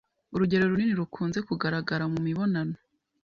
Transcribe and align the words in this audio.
Urugero 0.33 0.63
runini 0.71 0.93
rukunze 1.01 1.39
kugaragara 1.47 2.03
mu 2.13 2.19
mibonano 2.25 2.75